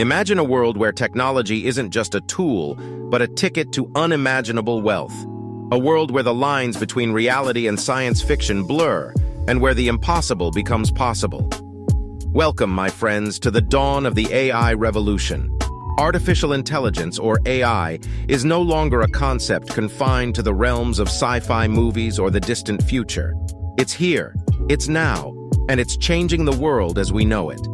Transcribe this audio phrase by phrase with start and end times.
[0.00, 2.74] Imagine a world where technology isn't just a tool,
[3.10, 5.14] but a ticket to unimaginable wealth.
[5.70, 9.14] A world where the lines between reality and science fiction blur,
[9.46, 11.48] and where the impossible becomes possible.
[12.26, 15.56] Welcome, my friends, to the dawn of the AI revolution.
[15.96, 21.68] Artificial intelligence, or AI, is no longer a concept confined to the realms of sci-fi
[21.68, 23.32] movies or the distant future.
[23.78, 24.34] It's here,
[24.68, 25.32] it's now,
[25.68, 27.64] and it's changing the world as we know it.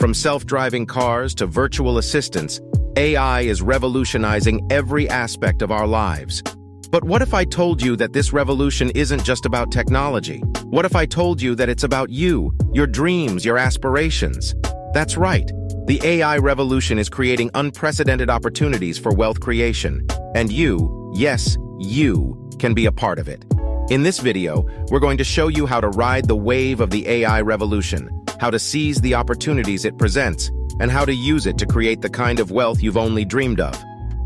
[0.00, 2.58] From self-driving cars to virtual assistants,
[2.96, 6.42] AI is revolutionizing every aspect of our lives.
[6.90, 10.38] But what if I told you that this revolution isn't just about technology?
[10.64, 14.54] What if I told you that it's about you, your dreams, your aspirations?
[14.94, 15.46] That's right.
[15.86, 20.06] The AI revolution is creating unprecedented opportunities for wealth creation.
[20.34, 23.44] And you, yes, you, can be a part of it.
[23.90, 27.06] In this video, we're going to show you how to ride the wave of the
[27.06, 28.08] AI revolution,
[28.40, 30.48] how to seize the opportunities it presents,
[30.80, 33.76] and how to use it to create the kind of wealth you've only dreamed of.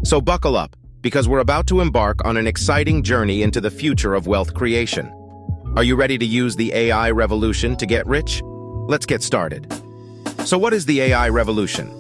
[0.05, 4.15] So buckle up, because we're about to embark on an exciting journey into the future
[4.15, 5.13] of wealth creation.
[5.77, 8.41] Are you ready to use the AI revolution to get rich?
[8.45, 9.67] Let's get started.
[10.45, 11.91] So what is the AI revolution?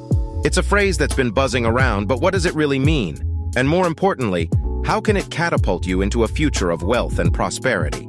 [0.44, 3.50] It's a phrase that's been buzzing around, but what does it really mean?
[3.56, 4.48] And more importantly,
[4.84, 8.08] how can it catapult you into a future of wealth and prosperity?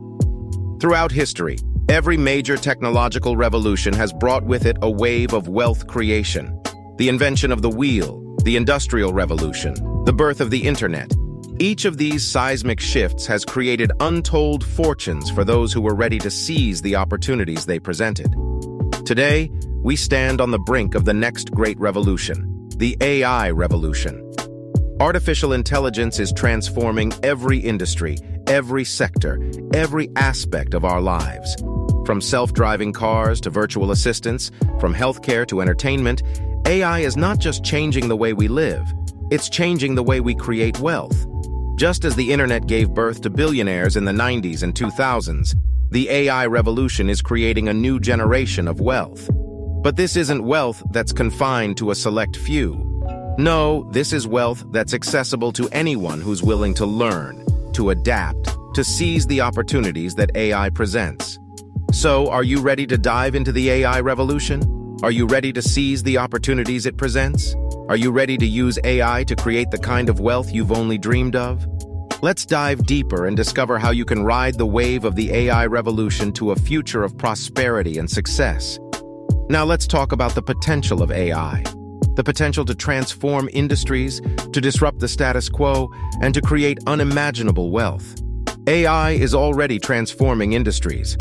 [0.80, 6.60] Throughout history, Every major technological revolution has brought with it a wave of wealth creation.
[6.98, 11.12] The invention of the wheel, the industrial revolution, the birth of the internet.
[11.60, 16.32] Each of these seismic shifts has created untold fortunes for those who were ready to
[16.32, 18.34] seize the opportunities they presented.
[19.06, 19.52] Today,
[19.84, 24.24] we stand on the brink of the next great revolution, the AI revolution.
[25.00, 29.40] Artificial intelligence is transforming every industry, every sector,
[29.74, 31.56] every aspect of our lives.
[32.06, 36.22] From self-driving cars to virtual assistants, from healthcare to entertainment,
[36.68, 38.94] AI is not just changing the way we live,
[39.32, 41.26] it's changing the way we create wealth.
[41.78, 45.56] Just as the internet gave birth to billionaires in the 90s and 2000s,
[45.90, 49.28] the AI revolution is creating a new generation of wealth.
[49.82, 52.84] But this isn't wealth that's confined to a select few.
[53.40, 57.44] No, this is wealth that's accessible to anyone who's willing to learn,
[57.74, 61.40] to adapt, to seize the opportunities that AI presents.
[61.96, 64.98] So, are you ready to dive into the AI revolution?
[65.02, 67.56] Are you ready to seize the opportunities it presents?
[67.88, 71.38] Are you ready to use AI to create the kind of wealth you've only dreamed
[71.38, 71.66] of?
[72.22, 76.34] Let's dive deeper and discover how you can ride the wave of the AI revolution
[76.34, 78.78] to a future of prosperity and success.
[79.50, 81.64] Now let's talk about the potential of AI.
[82.16, 84.20] The potential to transform industries,
[84.52, 85.90] to disrupt the status quo,
[86.22, 88.22] and to create unimaginable wealth.
[88.68, 91.16] AI is already transforming industries.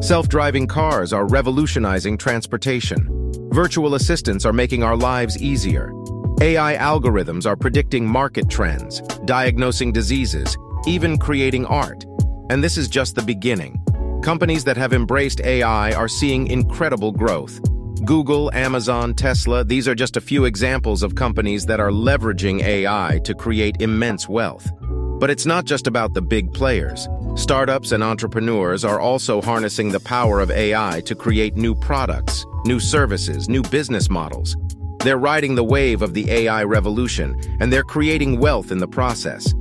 [0.00, 3.32] Self-driving cars are revolutionizing transportation.
[3.50, 5.92] Virtual assistants are making our lives easier.
[6.40, 10.56] AI algorithms are predicting market trends, diagnosing diseases,
[10.86, 12.04] even creating art.
[12.48, 13.78] And this is just the beginning.
[14.22, 17.60] Companies that have embraced AI are seeing incredible growth.
[18.04, 23.20] Google, Amazon, Tesla, these are just a few examples of companies that are leveraging AI
[23.24, 24.70] to create immense wealth.
[25.18, 27.06] But it's not just about the big players.
[27.36, 32.80] Startups and entrepreneurs are also harnessing the power of AI to create new products, new
[32.80, 34.56] services, new business models.
[34.98, 39.54] They're riding the wave of the AI revolution, and they're creating wealth in the process.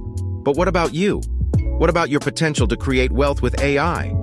[0.43, 1.21] But what about you?
[1.77, 4.13] What about your potential to create wealth with AI?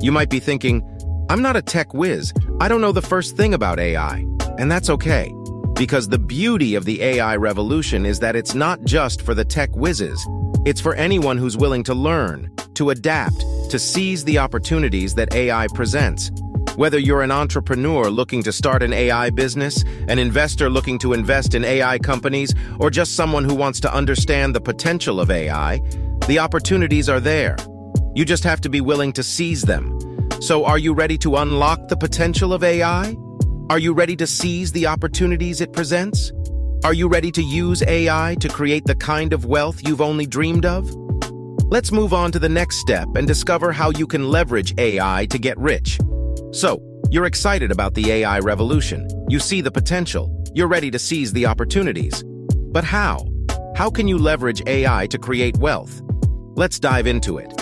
[0.00, 0.82] You might be thinking,
[1.30, 2.34] I'm not a tech whiz.
[2.60, 4.26] I don't know the first thing about AI.
[4.58, 5.32] And that's okay.
[5.74, 9.74] Because the beauty of the AI revolution is that it's not just for the tech
[9.76, 10.26] whizzes.
[10.66, 15.66] It's for anyone who's willing to learn, to adapt, to seize the opportunities that AI
[15.74, 16.30] presents.
[16.76, 21.54] Whether you're an entrepreneur looking to start an AI business, an investor looking to invest
[21.54, 25.80] in AI companies, or just someone who wants to understand the potential of AI,
[26.26, 27.56] the opportunities are there.
[28.14, 29.98] You just have to be willing to seize them.
[30.40, 33.16] So are you ready to unlock the potential of AI?
[33.70, 36.30] Are you ready to seize the opportunities it presents?
[36.84, 40.66] Are you ready to use AI to create the kind of wealth you've only dreamed
[40.66, 41.05] of?
[41.68, 45.36] Let's move on to the next step and discover how you can leverage AI to
[45.36, 45.98] get rich.
[46.52, 46.80] So,
[47.10, 49.08] you're excited about the AI revolution.
[49.28, 50.30] You see the potential.
[50.54, 52.22] You're ready to seize the opportunities.
[52.70, 53.26] But how?
[53.74, 56.02] How can you leverage AI to create wealth?
[56.54, 57.52] Let's dive into it.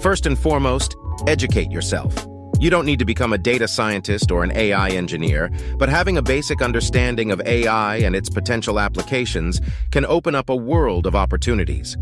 [0.00, 0.96] First and foremost,
[1.26, 2.26] educate yourself.
[2.58, 6.22] You don't need to become a data scientist or an AI engineer, but having a
[6.22, 9.60] basic understanding of AI and its potential applications
[9.90, 11.98] can open up a world of opportunities.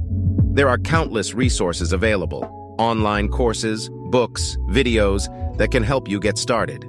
[0.53, 6.85] There are countless resources available, online courses, books, videos that can help you get started.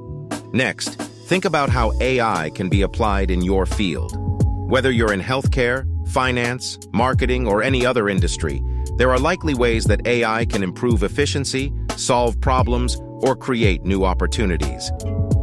[0.51, 0.95] Next,
[1.27, 4.13] think about how AI can be applied in your field.
[4.67, 8.63] Whether you're in healthcare, finance, marketing, or any other industry,
[8.97, 14.91] there are likely ways that AI can improve efficiency, solve problems, or create new opportunities.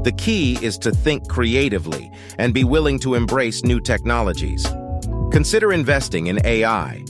[0.03, 4.67] The key is to think creatively and be willing to embrace new technologies.
[5.31, 7.05] Consider investing in AI.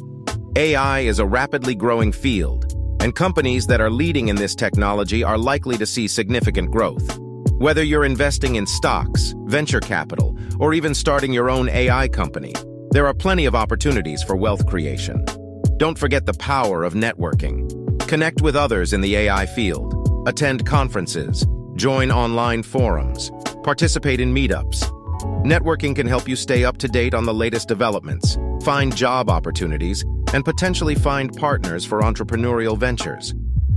[0.56, 5.38] AI is a rapidly growing field, and companies that are leading in this technology are
[5.38, 7.18] likely to see significant growth.
[7.58, 12.54] Whether you're investing in stocks, venture capital, or even starting your own AI company,
[12.90, 15.24] there are plenty of opportunities for wealth creation.
[15.76, 17.68] Don't forget the power of networking.
[18.08, 19.94] Connect with others in the AI field.
[20.26, 21.46] Attend conferences.
[21.76, 23.30] Join online forums.
[23.62, 24.90] Participate in meetups.
[25.44, 30.04] Networking can help you stay up to date on the latest developments, find job opportunities,
[30.32, 33.34] and potentially find partners for entrepreneurial ventures.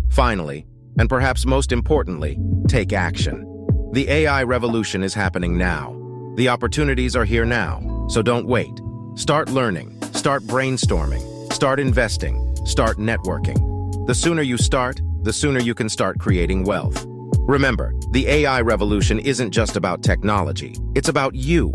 [0.10, 0.66] Finally,
[1.00, 2.38] and perhaps most importantly,
[2.68, 3.48] take action.
[3.94, 5.98] The AI revolution is happening now.
[6.36, 8.82] The opportunities are here now, so don't wait.
[9.16, 14.08] Start learning, start brainstorming, start investing, start networking.
[14.08, 17.06] The sooner you start, the sooner you can start creating wealth.
[17.40, 20.76] Remember, the AI revolution isn't just about technology.
[20.96, 21.72] It's about you.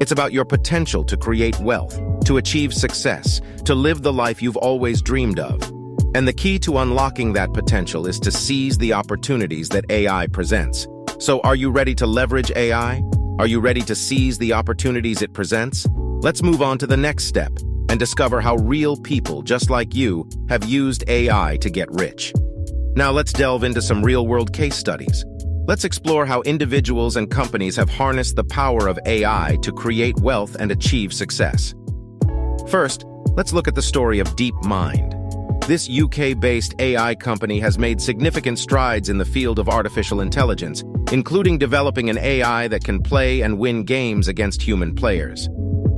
[0.00, 4.56] It's about your potential to create wealth, to achieve success, to live the life you've
[4.56, 5.62] always dreamed of.
[6.14, 10.86] And the key to unlocking that potential is to seize the opportunities that AI presents.
[11.18, 13.02] So are you ready to leverage AI?
[13.38, 15.86] Are you ready to seize the opportunities it presents?
[15.94, 17.52] Let's move on to the next step
[17.88, 22.32] and discover how real people just like you have used AI to get rich.
[22.96, 25.24] Now let's delve into some real-world case studies.
[25.68, 30.56] Let's explore how individuals and companies have harnessed the power of AI to create wealth
[30.58, 31.74] and achieve success.
[32.68, 33.04] First,
[33.36, 35.66] let's look at the story of DeepMind.
[35.66, 40.82] This UK-based AI company has made significant strides in the field of artificial intelligence,
[41.12, 45.48] including developing an AI that can play and win games against human players.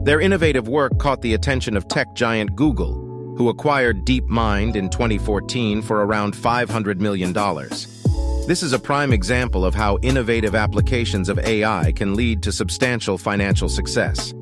[0.05, 2.95] Their innovative work caught the attention of tech giant Google,
[3.39, 7.33] who acquired DeepMind in 2014 for around $500 million.
[8.47, 13.17] This is a prime example of how innovative applications of AI can lead to substantial
[13.17, 14.35] financial success.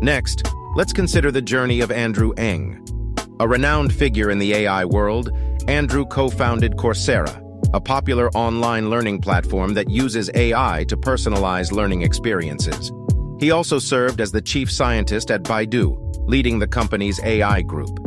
[0.00, 0.42] Next,
[0.78, 3.16] let's consider the journey of Andrew Ng.
[3.40, 5.28] A renowned figure in the AI world,
[5.66, 7.42] Andrew co-founded Coursera,
[7.74, 12.92] a popular online learning platform that uses AI to personalize learning experiences.
[13.40, 15.98] He also served as the chief scientist at Baidu,
[16.28, 17.98] leading the company's AI group.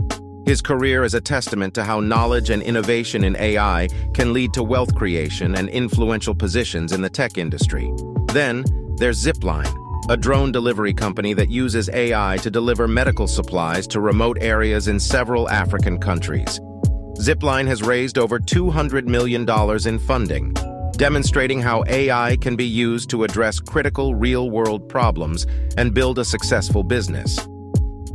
[0.45, 4.63] His career is a testament to how knowledge and innovation in AI can lead to
[4.63, 7.91] wealth creation and influential positions in the tech industry.
[8.27, 8.63] Then,
[8.95, 14.37] there's Zipline, a drone delivery company that uses AI to deliver medical supplies to remote
[14.41, 16.59] areas in several African countries.
[17.19, 19.47] Zipline has raised over $200 million
[19.87, 20.53] in funding,
[20.93, 25.45] demonstrating how AI can be used to address critical real-world problems
[25.77, 27.47] and build a successful business.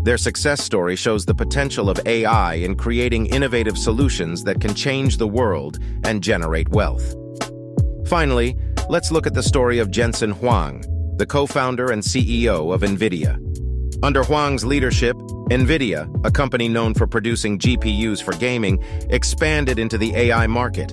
[0.03, 5.17] Their success story shows the potential of AI in creating innovative solutions that can change
[5.17, 7.15] the world and generate wealth.
[8.07, 8.57] Finally,
[8.89, 10.85] let's look at the story of Jensen Huang,
[11.17, 13.43] the co-founder and CEO of NVIDIA.
[14.03, 15.17] Under Huang's leadership,
[15.51, 20.93] NVIDIA, a company known for producing GPUs for gaming, expanded into the AI market,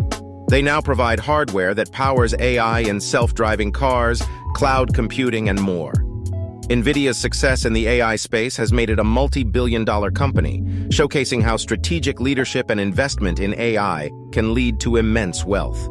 [0.49, 4.21] they now provide hardware that powers AI in self-driving cars,
[4.53, 5.93] cloud computing, and more.
[6.69, 11.57] NVIDIA's success in the AI space has made it a multi-billion dollar company, showcasing how
[11.57, 15.83] strategic leadership and investment in AI can lead to immense wealth.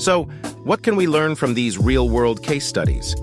[0.00, 0.24] So,
[0.62, 3.16] what can we learn from these real-world case studies?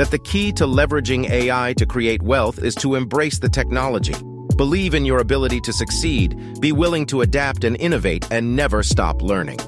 [0.00, 4.14] That the key to leveraging AI to create wealth is to embrace the technology,
[4.56, 9.20] believe in your ability to succeed, be willing to adapt and innovate, and never stop
[9.20, 9.58] learning.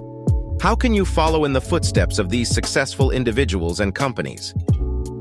[0.58, 4.54] How can you follow in the footsteps of these successful individuals and companies?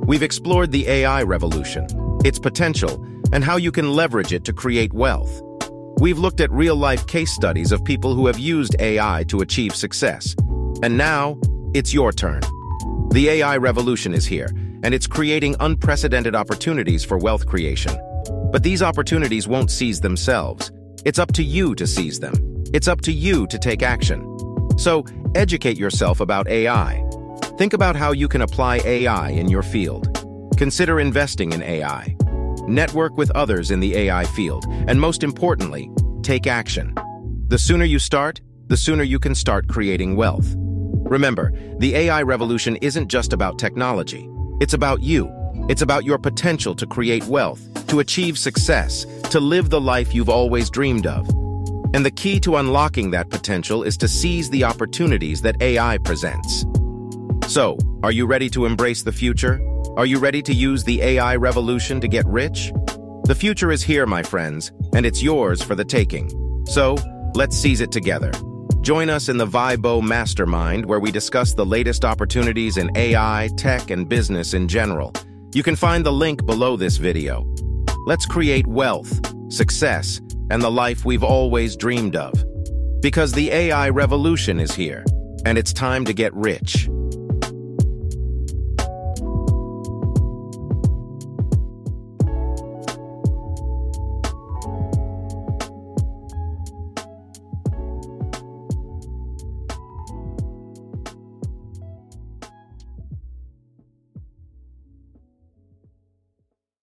[0.08, 1.88] We've explored the AI revolution,
[2.24, 5.42] its potential, and how you can leverage it to create wealth.
[6.00, 10.38] We've looked at real-life case studies of people who have used AI to achieve success.
[10.82, 11.38] And now,
[11.74, 12.44] it's your turn.
[13.12, 14.48] The AI revolution is here,
[14.84, 17.94] and it's creating unprecedented opportunities for wealth creation.
[18.52, 20.72] But these opportunities won't seize themselves.
[21.06, 22.34] It's up to you to seize them.
[22.74, 24.28] It's up to you to take action.
[24.78, 27.04] So, educate yourself about AI.
[27.58, 30.08] Think about how you can apply AI in your field.
[30.58, 32.16] Consider investing in AI.
[32.68, 35.90] Network with others in the AI field, and most importantly,
[36.24, 36.96] take action.
[37.48, 40.54] The sooner you start, the sooner you can start creating wealth.
[40.58, 44.30] Remember, the AI revolution isn't just about technology.
[44.62, 45.28] It's about you.
[45.70, 50.30] It's about your potential to create wealth, to achieve success, to live the life you've
[50.30, 51.28] always dreamed of.
[51.96, 56.64] And the key to unlocking that potential is to seize the opportunities that AI presents.
[57.48, 59.60] So, are you ready to embrace the future?
[59.98, 62.72] Are you ready to use the AI revolution to get rich?
[63.24, 66.30] The future is here, my friends, and it's yours for the taking.
[66.68, 66.98] So,
[67.34, 68.32] let's seize it together.
[68.82, 73.92] Join us in the VYBO Mastermind, where we discuss the latest opportunities in AI, tech,
[73.92, 75.14] and business in general.
[75.54, 77.46] You can find the link below this video.
[78.08, 79.22] Let's create wealth,
[79.54, 80.20] success,
[80.50, 82.34] and the life we've always dreamed of.
[83.02, 85.06] Because the AI revolution is here,
[85.46, 86.90] and it's time to get rich.